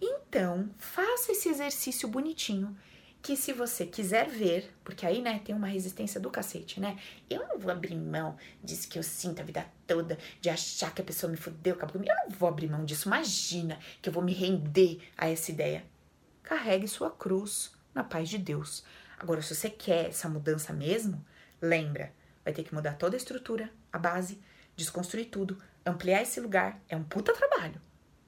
[0.00, 2.74] Então, faça esse exercício bonitinho
[3.22, 6.98] que se você quiser ver, porque aí, né, tem uma resistência do cacete, né?
[7.28, 11.02] Eu não vou abrir mão disso que eu sinto a vida toda, de achar que
[11.02, 12.10] a pessoa me fudeu, acabou comigo.
[12.10, 13.08] Eu não vou abrir mão disso.
[13.08, 15.84] Imagina que eu vou me render a essa ideia.
[16.42, 18.84] Carregue sua cruz na paz de Deus.
[19.18, 21.24] Agora, se você quer essa mudança mesmo,
[21.60, 22.12] lembra,
[22.42, 24.40] vai ter que mudar toda a estrutura, a base,
[24.74, 26.80] desconstruir tudo, ampliar esse lugar.
[26.88, 27.80] É um puta trabalho.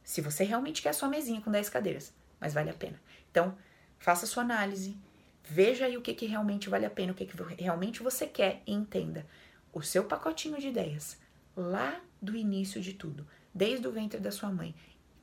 [0.04, 3.00] Se você realmente quer a sua mesinha com 10 cadeiras, mas vale a pena.
[3.30, 3.56] Então,
[4.02, 4.98] Faça sua análise,
[5.44, 8.60] veja aí o que, que realmente vale a pena, o que, que realmente você quer
[8.66, 9.24] e entenda
[9.72, 11.20] o seu pacotinho de ideias
[11.56, 13.24] lá do início de tudo,
[13.54, 14.74] desde o ventre da sua mãe,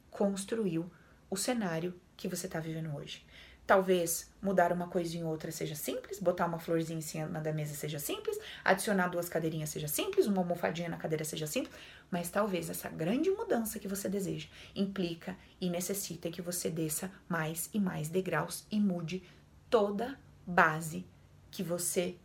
[0.09, 0.89] construiu
[1.29, 3.25] o cenário que você está vivendo hoje.
[3.69, 7.75] Talvez mudar uma coisinha ou outra seja simples, botar uma florzinha em cima da mesa
[7.75, 11.75] seja simples, adicionar duas cadeirinhas seja simples, uma almofadinha na cadeira seja simples,
[12.09, 17.69] mas talvez essa grande mudança que você deseja implica e necessita que você desça mais
[17.71, 19.21] e mais degraus e mude
[19.69, 20.17] toda
[20.47, 21.05] base
[21.51, 22.15] que você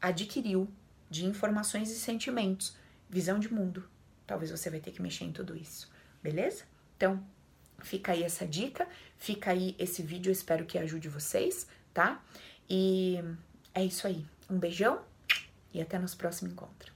[0.00, 0.66] adquiriu
[1.10, 2.74] de informações e sentimentos,
[3.06, 3.86] visão de mundo.
[4.26, 5.90] Talvez você vai ter que mexer em tudo isso,
[6.22, 6.64] beleza?
[6.96, 7.22] Então,
[7.82, 8.86] fica aí essa dica,
[9.18, 12.22] fica aí esse vídeo, eu espero que ajude vocês, tá?
[12.68, 13.22] E
[13.74, 14.24] é isso aí.
[14.48, 15.00] Um beijão
[15.72, 16.95] e até nosso próximo encontro.